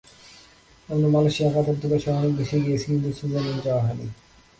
আমরা 0.89 1.07
Malaysia, 1.13 1.49
Qatar, 1.53 1.77
দুবাইসহ 1.81 2.13
অনেক 2.19 2.33
দেশেই 2.39 2.61
গিয়েছি, 2.65 2.85
কিন্তু 2.91 3.09
সুইজারল্যান্ড 3.19 3.61
যাওয়া 3.65 3.81
হয়নি। 3.85 4.07